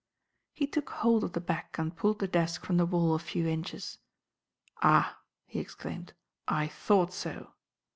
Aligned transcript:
He 0.51 0.65
took 0.65 0.89
hold 0.89 1.23
of 1.23 1.33
the 1.33 1.39
back 1.39 1.77
and 1.77 1.95
pulled 1.95 2.17
the 2.17 2.27
desk 2.27 2.65
from 2.65 2.77
the 2.77 2.87
wall 2.87 3.13
a 3.13 3.19
few 3.19 3.47
inches. 3.47 3.99
"Ah," 4.81 5.19
he 5.45 5.59
exclaimed, 5.59 6.13
"I 6.47 6.65
thought 6.69 7.13
so!" 7.13 7.53